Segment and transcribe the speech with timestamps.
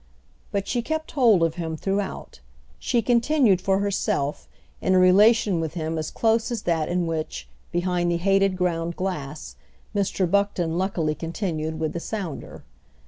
[0.51, 2.39] But she kept hold of him throughout;
[2.79, 4.47] she continued, for herself,
[4.81, 8.95] in a relation with him as close as that in which, behind the hated ground
[8.95, 9.57] glass,
[9.95, 10.25] Mr.
[10.27, 12.63] Buckton luckily continued with the sounder.